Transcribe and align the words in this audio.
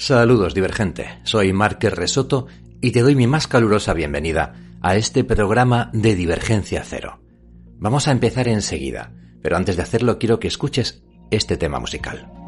Saludos 0.00 0.54
divergente, 0.54 1.20
soy 1.24 1.52
Márquez 1.52 1.92
Resoto 1.92 2.46
y 2.80 2.90
te 2.92 3.02
doy 3.02 3.14
mi 3.14 3.26
más 3.26 3.46
calurosa 3.46 3.92
bienvenida 3.92 4.54
a 4.80 4.96
este 4.96 5.24
programa 5.24 5.90
de 5.92 6.14
Divergencia 6.14 6.82
Cero. 6.82 7.20
Vamos 7.76 8.08
a 8.08 8.12
empezar 8.12 8.48
enseguida, 8.48 9.12
pero 9.42 9.58
antes 9.58 9.76
de 9.76 9.82
hacerlo 9.82 10.18
quiero 10.18 10.40
que 10.40 10.48
escuches 10.48 11.02
este 11.30 11.58
tema 11.58 11.80
musical. 11.80 12.39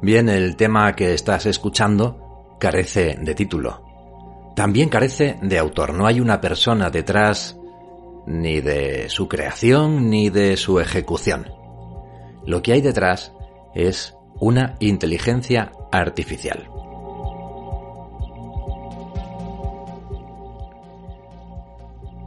Bien, 0.00 0.28
el 0.28 0.54
tema 0.54 0.94
que 0.94 1.12
estás 1.12 1.46
escuchando 1.46 2.56
carece 2.60 3.16
de 3.20 3.34
título. 3.34 3.82
También 4.54 4.88
carece 4.88 5.38
de 5.42 5.58
autor. 5.58 5.92
No 5.92 6.06
hay 6.06 6.20
una 6.20 6.40
persona 6.40 6.88
detrás 6.88 7.58
ni 8.24 8.60
de 8.60 9.08
su 9.08 9.26
creación 9.26 10.08
ni 10.08 10.30
de 10.30 10.56
su 10.56 10.78
ejecución. 10.78 11.48
Lo 12.46 12.62
que 12.62 12.74
hay 12.74 12.80
detrás 12.80 13.32
es 13.74 14.14
una 14.38 14.76
inteligencia 14.78 15.72
artificial. 15.90 16.70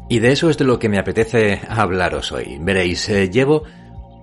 Y 0.10 0.20
de 0.20 0.34
eso 0.34 0.50
es 0.50 0.58
de 0.58 0.66
lo 0.66 0.78
que 0.78 0.90
me 0.90 1.00
apetece 1.00 1.62
hablaros 1.70 2.34
hoy. 2.34 2.58
Veréis, 2.60 3.08
eh, 3.08 3.30
llevo 3.30 3.64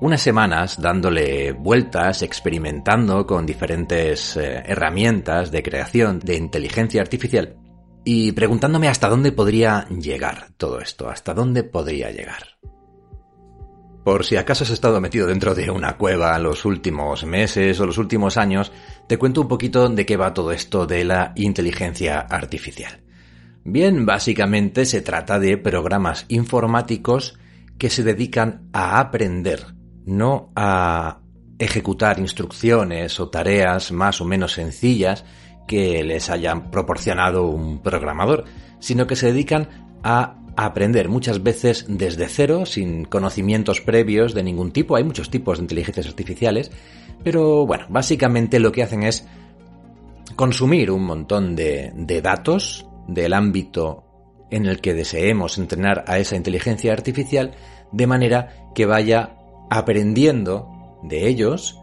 unas 0.00 0.20
semanas 0.20 0.80
dándole 0.80 1.52
vueltas, 1.52 2.22
experimentando 2.22 3.26
con 3.26 3.46
diferentes 3.46 4.36
eh, 4.36 4.62
herramientas 4.66 5.50
de 5.50 5.62
creación 5.62 6.20
de 6.20 6.36
inteligencia 6.36 7.00
artificial 7.00 7.56
y 8.04 8.32
preguntándome 8.32 8.88
hasta 8.88 9.08
dónde 9.08 9.32
podría 9.32 9.86
llegar 9.88 10.50
todo 10.56 10.80
esto, 10.80 11.08
hasta 11.08 11.34
dónde 11.34 11.64
podría 11.64 12.10
llegar. 12.10 12.58
Por 14.04 14.24
si 14.24 14.36
acaso 14.36 14.64
has 14.64 14.70
estado 14.70 15.00
metido 15.00 15.26
dentro 15.26 15.54
de 15.54 15.70
una 15.70 15.98
cueva 15.98 16.38
los 16.38 16.64
últimos 16.64 17.24
meses 17.24 17.78
o 17.80 17.84
los 17.84 17.98
últimos 17.98 18.38
años, 18.38 18.72
te 19.06 19.18
cuento 19.18 19.42
un 19.42 19.48
poquito 19.48 19.88
de 19.88 20.06
qué 20.06 20.16
va 20.16 20.32
todo 20.32 20.52
esto 20.52 20.86
de 20.86 21.04
la 21.04 21.32
inteligencia 21.36 22.20
artificial. 22.20 23.02
Bien, 23.64 24.06
básicamente 24.06 24.86
se 24.86 25.02
trata 25.02 25.38
de 25.38 25.58
programas 25.58 26.24
informáticos 26.28 27.38
que 27.76 27.90
se 27.90 28.02
dedican 28.02 28.70
a 28.72 28.98
aprender 28.98 29.77
no 30.08 30.50
a 30.56 31.20
ejecutar 31.58 32.18
instrucciones 32.18 33.20
o 33.20 33.28
tareas 33.28 33.92
más 33.92 34.20
o 34.20 34.24
menos 34.24 34.52
sencillas 34.52 35.24
que 35.66 36.02
les 36.02 36.30
hayan 36.30 36.70
proporcionado 36.70 37.46
un 37.46 37.80
programador, 37.82 38.44
sino 38.80 39.06
que 39.06 39.16
se 39.16 39.26
dedican 39.26 39.68
a 40.02 40.36
aprender 40.56 41.08
muchas 41.08 41.42
veces 41.42 41.84
desde 41.88 42.28
cero, 42.28 42.66
sin 42.66 43.04
conocimientos 43.04 43.80
previos 43.80 44.34
de 44.34 44.42
ningún 44.42 44.72
tipo. 44.72 44.96
Hay 44.96 45.04
muchos 45.04 45.30
tipos 45.30 45.58
de 45.58 45.64
inteligencias 45.64 46.06
artificiales, 46.06 46.70
pero 47.22 47.66
bueno, 47.66 47.86
básicamente 47.88 48.58
lo 48.58 48.72
que 48.72 48.82
hacen 48.82 49.02
es 49.02 49.26
consumir 50.36 50.90
un 50.90 51.04
montón 51.04 51.54
de, 51.54 51.92
de 51.94 52.22
datos 52.22 52.86
del 53.06 53.34
ámbito 53.34 54.04
en 54.50 54.66
el 54.66 54.80
que 54.80 54.94
deseemos 54.94 55.58
entrenar 55.58 56.04
a 56.06 56.18
esa 56.18 56.36
inteligencia 56.36 56.92
artificial 56.92 57.54
de 57.92 58.06
manera 58.06 58.70
que 58.74 58.86
vaya 58.86 59.37
aprendiendo 59.70 60.98
de 61.02 61.28
ellos 61.28 61.80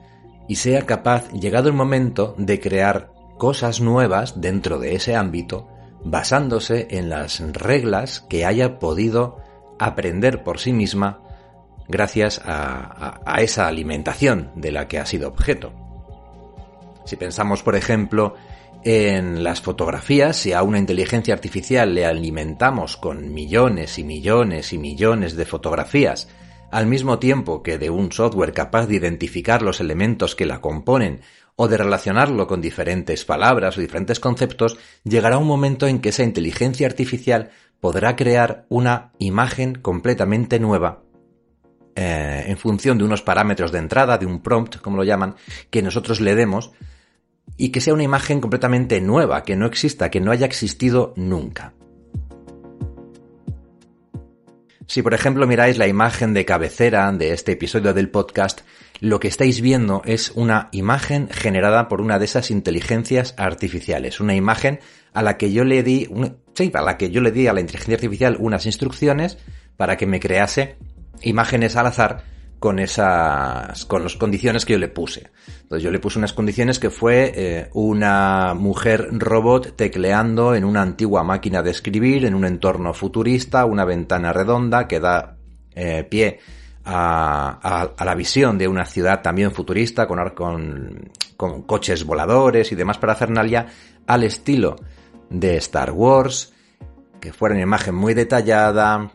y 0.47 0.56
sea 0.56 0.85
capaz, 0.85 1.31
llegado 1.31 1.69
el 1.69 1.75
momento, 1.75 2.35
de 2.38 2.59
crear 2.59 3.12
cosas 3.38 3.81
nuevas 3.81 4.40
dentro 4.41 4.79
de 4.79 4.96
ese 4.96 5.16
ámbito, 5.16 5.68
basándose 6.03 6.88
en 6.91 7.09
las 7.09 7.40
reglas 7.40 8.22
que 8.22 8.46
haya 8.46 8.79
podido 8.79 9.38
aprender 9.79 10.44
por 10.44 10.59
sí 10.59 10.72
misma 10.72 11.22
gracias 11.88 12.41
a, 12.44 13.19
esa 13.40 13.68
alimentación 13.68 14.52
de 14.56 14.72
la 14.72 14.88
que 14.88 15.00
ha 15.00 15.06
sido 15.06 15.28
objeto. 15.28 15.72
Si 17.06 17.16
pensamos, 17.16 17.62
por 17.62 17.75
ejemplo, 17.75 18.35
en 18.84 19.44
las 19.44 19.62
fotografías, 19.62 20.35
si 20.35 20.53
a 20.53 20.63
una 20.63 20.79
inteligencia 20.79 21.34
artificial 21.34 21.94
le 21.94 22.06
alimentamos 22.06 22.97
con 22.97 23.34
millones 23.34 24.00
y 24.00 24.03
millones 24.03 24.73
y 24.73 24.78
millones 24.78 25.35
de 25.35 25.46
fotografías 25.46 26.28
al 26.72 26.88
mismo 26.88 27.20
tiempo 27.20 27.64
que 27.64 27.78
de 27.78 27.90
un 27.90 28.12
software 28.12 28.53
capaz 28.53 28.88
de 28.88 28.96
identificar 28.96 29.62
los 29.62 29.80
elementos 29.80 30.36
que 30.36 30.46
la 30.46 30.62
componen 30.62 31.22
o 31.56 31.68
de 31.68 31.78
relacionarlo 31.78 32.48
con 32.48 32.62
diferentes 32.62 33.24
palabras 33.26 33.78
o 33.78 33.81
diferentes 33.81 34.20
conceptos, 34.20 34.78
llegará 35.03 35.38
un 35.38 35.48
momento 35.48 35.88
en 35.88 36.00
que 36.00 36.09
esa 36.09 36.24
inteligencia 36.24 36.88
artificial 36.88 37.52
podrá 37.80 38.16
crear 38.16 38.66
una 38.70 39.14
imagen 39.20 39.76
completamente 39.76 40.59
nueva 40.59 41.03
eh, 41.96 42.44
en 42.48 42.58
función 42.58 42.97
de 42.97 43.06
unos 43.06 43.22
parámetros 43.22 43.72
de 43.72 43.80
entrada, 43.80 44.18
de 44.18 44.26
un 44.26 44.42
prompt, 44.42 44.78
como 44.82 44.97
lo 44.97 45.06
llaman, 45.06 45.36
que 45.70 45.82
nosotros 45.82 46.20
le 46.20 46.36
demos, 46.36 46.72
y 47.58 47.70
que 47.70 47.80
sea 47.80 47.94
una 47.94 48.03
imagen 48.03 48.42
completamente 48.42 49.00
nueva, 49.00 49.44
que 49.44 49.56
no 49.56 49.66
exista, 49.66 50.09
que 50.09 50.20
no 50.20 50.32
haya 50.32 50.46
existido 50.46 51.14
nunca. 51.16 51.74
Si 54.88 55.01
por 55.01 55.13
ejemplo 55.13 55.47
miráis 55.47 55.78
la 55.78 55.88
imagen 55.88 56.34
de 56.34 56.46
cabecera 56.46 57.12
de 57.12 57.34
este 57.34 57.53
episodio 57.53 57.94
del 57.94 58.09
podcast, 58.09 58.62
lo 59.00 59.19
que 59.19 59.28
estáis 59.28 59.59
viendo 59.59 60.01
es 60.06 60.31
una 60.31 60.69
imagen 60.72 61.28
generada 61.29 61.88
por 61.88 62.01
una 62.01 62.19
de 62.19 62.25
esas 62.25 62.51
inteligencias 62.51 63.34
artificiales, 63.38 64.19
una 64.19 64.35
imagen 64.35 64.79
a 65.13 65.23
la 65.23 65.38
que 65.38 65.51
yo 65.51 65.63
le 65.63 65.81
di, 65.81 66.07
sí, 66.53 66.72
a 66.73 66.81
la 66.81 66.97
que 66.97 67.09
yo 67.09 67.22
le 67.22 67.31
di 67.31 67.47
a 67.47 67.53
la 67.53 67.62
inteligencia 67.62 67.96
artificial 67.96 68.38
unas 68.40 68.66
instrucciones 68.68 69.40
para 69.75 69.97
que 69.97 70.06
me 70.06 70.19
crease 70.19 70.75
imágenes 71.22 71.75
al 71.75 71.88
azar 71.88 72.34
con 72.66 72.80
esas, 72.80 73.86
con 73.86 74.02
las 74.02 74.16
condiciones 74.16 74.66
que 74.66 74.74
yo 74.74 74.80
le 74.80 74.88
puse. 74.88 75.30
Entonces 75.62 75.84
yo 75.84 75.92
le 75.92 76.00
puse 76.00 76.18
unas 76.18 76.34
condiciones 76.34 76.80
que 76.80 76.90
fue 76.90 77.31
eh, 77.36 77.70
una 77.74 78.56
mujer 78.56 79.08
robot 79.12 79.76
tecleando 79.76 80.56
en 80.56 80.66
una 80.66 80.81
antigua 80.81 81.24
máquina 81.24 81.62
de 81.62 81.70
escribir, 81.70 82.26
en 82.26 82.34
un 82.34 82.44
entorno 82.44 82.92
futurista, 82.96 83.66
una 83.66 83.86
ventana 83.86 84.34
redonda 84.34 84.88
que 84.88 85.00
da 85.00 85.38
eh, 85.76 86.08
pie 86.09 86.40
a, 86.86 87.92
la 88.03 88.16
visión 88.16 88.58
de 88.58 88.68
una 88.68 88.86
ciudad 88.86 89.22
también 89.22 89.52
futurista 89.52 90.08
con, 90.08 91.12
coches 91.68 92.03
voladores 92.03 92.72
y 92.72 92.76
demás 92.76 92.97
para 92.97 93.14
parafernalia 93.14 93.68
al 94.08 94.24
estilo 94.24 94.76
de 95.30 95.58
Star 95.58 95.92
Wars, 95.92 96.52
que 97.22 97.32
fuera 97.32 97.53
una 97.53 97.62
imagen 97.62 97.94
muy 97.94 98.16
detallada 98.16 99.12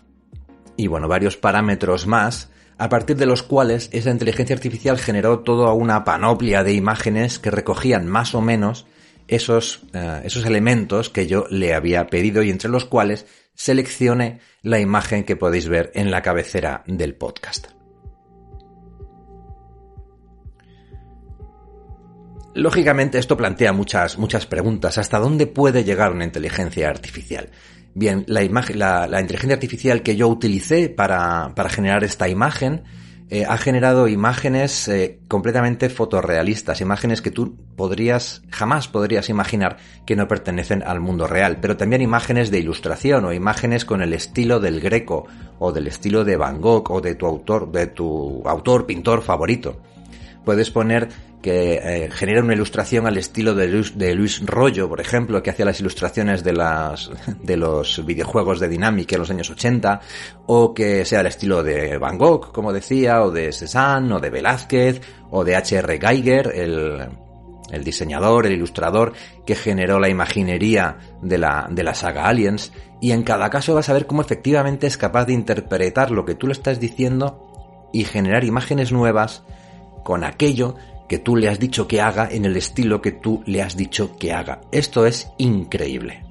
y 0.77 0.87
bueno, 0.87 1.09
varios 1.09 1.37
parámetros 1.37 2.07
más 2.07 2.50
a 2.81 2.89
partir 2.89 3.17
de 3.17 3.27
los 3.27 3.43
cuales 3.43 3.91
esa 3.93 4.11
inteligencia 4.11 4.57
artificial 4.57 4.99
generó 4.99 5.41
toda 5.41 5.75
una 5.75 6.03
panoplia 6.03 6.65
de 6.65 6.73
imágenes 6.73 7.39
que 7.39 7.51
recogían 7.51 8.07
más 8.07 8.35
o 8.35 8.41
menos 8.41 8.87
esos, 9.29 9.83
eh, 9.93 10.23
esos 10.25 10.47
elementos 10.47 11.11
que 11.11 11.27
yo 11.27 11.45
le 11.51 11.75
había 11.75 12.07
pedido 12.07 12.43
y 12.43 12.49
entre 12.49 12.71
los 12.71 12.87
cuales 12.87 13.27
seleccione 13.55 14.41
la 14.63 14.81
imagen 14.81 15.25
que 15.25 15.37
podéis 15.37 15.69
ver 15.69 15.93
en 15.95 16.11
la 16.11 16.23
cabecera 16.23 16.83
del 16.87 17.15
podcast. 17.17 17.67
Lógicamente 22.55 23.19
esto 23.19 23.37
plantea 23.37 23.75
muchas, 23.75 24.17
muchas 24.17 24.47
preguntas. 24.47 24.97
¿Hasta 24.97 25.19
dónde 25.19 25.47
puede 25.47 25.85
llegar 25.85 26.13
una 26.13 26.25
inteligencia 26.25 26.89
artificial? 26.89 27.51
Bien, 27.95 28.25
la, 28.29 28.43
imagen, 28.43 28.79
la, 28.79 29.21
inteligencia 29.21 29.55
artificial 29.55 30.03
que 30.03 30.17
yo 30.17 30.29
utilicé 30.29 30.89
para, 30.89 31.53
para 31.55 31.69
generar 31.69 32.05
esta 32.05 32.29
imagen 32.29 32.85
eh, 33.33 33.45
ha 33.49 33.57
generado 33.59 34.09
imágenes 34.09 34.89
eh, 34.89 35.21
completamente 35.29 35.89
fotorrealistas, 35.89 36.81
imágenes 36.81 37.23
que 37.23 37.31
tú 37.31 37.57
podrías, 37.77 38.43
jamás 38.51 38.89
podrías 38.89 39.29
imaginar 39.29 39.77
que 40.05 40.17
no 40.17 40.27
pertenecen 40.27 40.83
al 40.83 40.99
mundo 40.99 41.29
real, 41.29 41.59
pero 41.61 41.77
también 41.77 42.03
imágenes 42.03 42.51
de 42.51 42.59
ilustración 42.59 43.25
o 43.25 43.33
imágenes 43.33 43.85
con 43.85 44.03
el 44.03 44.15
estilo 44.15 44.59
del 44.59 44.81
Greco 44.81 45.27
o 45.61 45.71
del 45.71 45.87
estilo 45.87 46.25
de 46.25 46.37
Van 46.37 46.61
Gogh 46.61 46.91
o 46.91 47.01
de 47.01 47.15
tu 47.15 47.25
autor, 47.25 47.71
de 47.71 47.87
tu 47.87 48.43
autor, 48.45 48.85
pintor 48.85 49.23
favorito 49.23 49.81
puedes 50.45 50.71
poner 50.71 51.09
que 51.43 51.81
eh, 51.83 52.11
genera 52.11 52.43
una 52.43 52.55
ilustración 52.55 53.07
al 53.07 53.17
estilo 53.17 53.55
de 53.55 53.69
Luis, 53.69 53.97
de 53.97 54.15
Luis 54.15 54.45
Rollo, 54.45 54.89
por 54.89 55.01
ejemplo, 55.01 55.43
que 55.43 55.51
hacía 55.51 55.65
las 55.65 55.81
ilustraciones 55.81 56.45
de, 56.45 56.53
las, 56.53 57.11
de 57.43 57.57
los 57.57 58.05
videojuegos 58.05 58.61
de 58.61 58.69
Dynamic 58.69 59.13
en 59.13 59.19
los 59.21 59.31
años 59.31 59.51
80, 59.51 60.01
o 60.47 60.75
que 60.75 61.05
sea 61.05 61.21
el 61.21 61.27
estilo 61.27 61.63
de 61.63 61.97
Van 61.99 62.19
Gogh, 62.19 62.53
como 62.53 62.73
decía, 62.73 63.23
o 63.23 63.31
de 63.31 63.53
Cézanne, 63.53 64.15
o 64.15 64.21
de 64.21 64.31
Velázquez, 64.31 65.01
o 65.31 65.45
de 65.45 65.57
H.R. 65.57 65.99
Geiger, 65.99 66.53
el, 66.55 67.09
el 67.71 67.85
diseñador, 67.85 68.47
el 68.47 68.53
ilustrador 68.53 69.13
que 69.47 69.55
generó 69.55 69.99
la 69.99 70.09
imaginería 70.09 70.99
de 71.23 71.39
la, 71.39 71.69
de 71.71 71.83
la 71.83 71.95
saga 71.95 72.27
Aliens, 72.27 72.73
y 73.01 73.13
en 73.13 73.23
cada 73.23 73.49
caso 73.49 73.75
vas 73.75 73.89
a 73.89 73.95
ver 73.95 74.07
cómo 74.07 74.21
efectivamente 74.21 74.87
es 74.87 74.99
capaz 74.99 75.25
de 75.25 75.33
interpretar 75.33 76.11
lo 76.11 76.27
que 76.27 76.35
tú 76.35 76.47
le 76.47 76.53
estás 76.53 76.81
diciendo 76.81 77.47
y 77.93 78.05
generar 78.05 78.45
imágenes 78.45 78.93
nuevas 78.93 79.43
con 80.11 80.25
aquello 80.25 80.75
que 81.09 81.21
tú 81.21 81.37
le 81.37 81.49
has 81.49 81.61
dicho 81.61 81.87
que 81.87 82.01
haga 82.01 82.29
en 82.29 82.45
el 82.45 82.57
estilo 82.57 83.01
que 83.01 83.13
tú 83.13 83.45
le 83.47 83.63
has 83.63 83.77
dicho 83.77 84.19
que 84.19 84.33
haga. 84.33 84.61
Esto 84.73 85.07
es 85.07 85.31
increíble. 85.39 86.25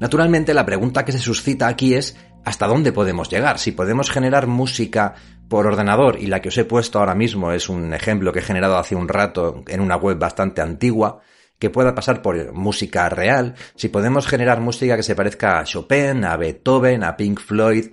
Naturalmente 0.00 0.52
la 0.52 0.66
pregunta 0.66 1.06
que 1.06 1.12
se 1.12 1.18
suscita 1.18 1.66
aquí 1.66 1.94
es 1.94 2.14
¿hasta 2.44 2.66
dónde 2.66 2.92
podemos 2.92 3.30
llegar? 3.30 3.58
Si 3.58 3.72
podemos 3.72 4.10
generar 4.10 4.46
música 4.46 5.14
por 5.48 5.66
ordenador 5.66 6.18
y 6.20 6.26
la 6.26 6.42
que 6.42 6.50
os 6.50 6.58
he 6.58 6.66
puesto 6.66 6.98
ahora 6.98 7.14
mismo 7.14 7.52
es 7.52 7.70
un 7.70 7.94
ejemplo 7.94 8.34
que 8.34 8.40
he 8.40 8.42
generado 8.42 8.76
hace 8.76 8.94
un 8.94 9.08
rato 9.08 9.64
en 9.68 9.80
una 9.80 9.96
web 9.96 10.18
bastante 10.18 10.60
antigua, 10.60 11.22
que 11.58 11.70
pueda 11.70 11.94
pasar 11.94 12.20
por 12.20 12.52
música 12.52 13.08
real, 13.08 13.54
si 13.76 13.88
podemos 13.88 14.26
generar 14.26 14.60
música 14.60 14.94
que 14.94 15.02
se 15.02 15.14
parezca 15.14 15.58
a 15.58 15.64
Chopin, 15.64 16.26
a 16.26 16.36
Beethoven, 16.36 17.02
a 17.02 17.16
Pink 17.16 17.40
Floyd, 17.40 17.86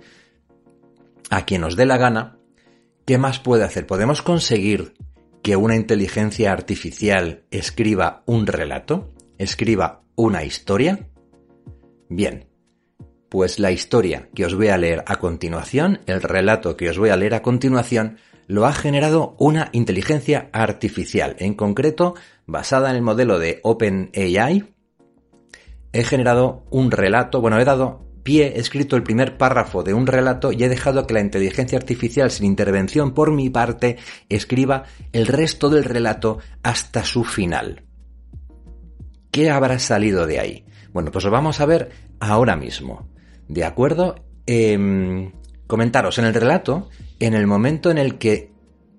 a 1.30 1.46
quien 1.46 1.62
nos 1.62 1.76
dé 1.76 1.86
la 1.86 1.96
gana, 1.96 2.40
¿Qué 3.10 3.18
más 3.18 3.40
puede 3.40 3.64
hacer? 3.64 3.88
¿Podemos 3.88 4.22
conseguir 4.22 4.94
que 5.42 5.56
una 5.56 5.74
inteligencia 5.74 6.52
artificial 6.52 7.42
escriba 7.50 8.22
un 8.24 8.46
relato? 8.46 9.10
¿Escriba 9.36 10.02
una 10.14 10.44
historia? 10.44 11.08
Bien, 12.08 12.46
pues 13.28 13.58
la 13.58 13.72
historia 13.72 14.28
que 14.32 14.44
os 14.44 14.54
voy 14.54 14.68
a 14.68 14.78
leer 14.78 15.02
a 15.08 15.16
continuación, 15.16 16.02
el 16.06 16.22
relato 16.22 16.76
que 16.76 16.88
os 16.88 16.98
voy 16.98 17.08
a 17.08 17.16
leer 17.16 17.34
a 17.34 17.42
continuación, 17.42 18.18
lo 18.46 18.64
ha 18.64 18.72
generado 18.72 19.34
una 19.40 19.70
inteligencia 19.72 20.48
artificial, 20.52 21.34
en 21.40 21.54
concreto 21.54 22.14
basada 22.46 22.90
en 22.90 22.96
el 22.96 23.02
modelo 23.02 23.40
de 23.40 23.58
OpenAI. 23.64 24.72
He 25.92 26.04
generado 26.04 26.64
un 26.70 26.92
relato, 26.92 27.40
bueno, 27.40 27.58
he 27.58 27.64
dado 27.64 28.09
pie 28.22 28.54
he 28.56 28.60
escrito 28.60 28.96
el 28.96 29.02
primer 29.02 29.36
párrafo 29.36 29.82
de 29.82 29.94
un 29.94 30.06
relato 30.06 30.52
y 30.52 30.62
he 30.62 30.68
dejado 30.68 31.06
que 31.06 31.14
la 31.14 31.20
inteligencia 31.20 31.78
artificial 31.78 32.30
sin 32.30 32.46
intervención 32.46 33.12
por 33.12 33.32
mi 33.32 33.50
parte 33.50 33.96
escriba 34.28 34.84
el 35.12 35.26
resto 35.26 35.70
del 35.70 35.84
relato 35.84 36.38
hasta 36.62 37.04
su 37.04 37.24
final. 37.24 37.82
¿Qué 39.30 39.50
habrá 39.50 39.78
salido 39.78 40.26
de 40.26 40.40
ahí? 40.40 40.64
Bueno, 40.92 41.12
pues 41.12 41.24
lo 41.24 41.30
vamos 41.30 41.60
a 41.60 41.66
ver 41.66 41.90
ahora 42.18 42.56
mismo. 42.56 43.08
¿De 43.48 43.64
acuerdo? 43.64 44.16
Em, 44.46 45.32
comentaros, 45.66 46.18
en 46.18 46.24
el 46.24 46.34
relato, 46.34 46.88
en 47.20 47.34
el 47.34 47.46
momento 47.46 47.90
en 47.90 47.98
el 47.98 48.18
que 48.18 48.52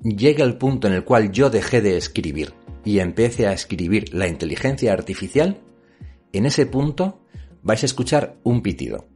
llegue 0.03 0.43
el 0.43 0.57
punto 0.57 0.87
en 0.87 0.93
el 0.93 1.03
cual 1.03 1.31
yo 1.31 1.49
dejé 1.49 1.81
de 1.81 1.97
escribir 1.97 2.53
y 2.83 2.99
empiece 2.99 3.47
a 3.47 3.53
escribir 3.53 4.13
la 4.13 4.27
inteligencia 4.27 4.93
artificial, 4.93 5.61
en 6.33 6.45
ese 6.45 6.65
punto 6.65 7.21
vais 7.61 7.83
a 7.83 7.85
escuchar 7.85 8.37
un 8.43 8.61
pitido. 8.61 9.10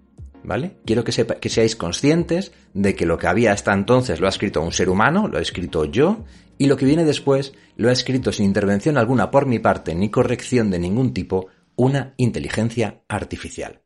¿Vale? 0.45 0.77
Quiero 0.85 1.03
que, 1.03 1.25
que 1.25 1.49
seáis 1.49 1.75
conscientes 1.75 2.51
de 2.73 2.93
que 2.93 3.07
lo 3.07 3.17
que 3.17 3.27
había 3.27 3.51
hasta 3.51 3.73
entonces 3.73 4.19
lo 4.19 4.27
ha 4.27 4.29
escrito 4.29 4.61
un 4.61 4.71
ser 4.71 4.89
humano, 4.89 5.27
lo 5.27 5.39
he 5.39 5.41
escrito 5.41 5.85
yo, 5.85 6.23
y 6.59 6.67
lo 6.67 6.77
que 6.77 6.85
viene 6.85 7.03
después 7.03 7.53
lo 7.77 7.89
ha 7.89 7.91
escrito 7.91 8.31
sin 8.31 8.45
intervención 8.45 8.97
alguna 8.97 9.31
por 9.31 9.47
mi 9.47 9.57
parte 9.57 9.95
ni 9.95 10.11
corrección 10.11 10.69
de 10.69 10.77
ningún 10.77 11.13
tipo 11.13 11.47
una 11.75 12.13
inteligencia 12.17 13.01
artificial. 13.07 13.81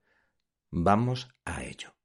Vamos 0.70 1.30
a 1.46 1.64
ello. 1.64 1.96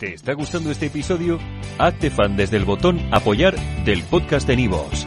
¿Te 0.00 0.14
está 0.14 0.32
gustando 0.32 0.70
este 0.70 0.86
episodio? 0.86 1.38
Hazte 1.78 2.10
fan 2.10 2.36
desde 2.36 2.56
el 2.56 2.64
botón 2.64 2.98
apoyar 3.12 3.54
del 3.84 4.02
podcast 4.04 4.48
de 4.48 4.56
Nivos. 4.56 5.06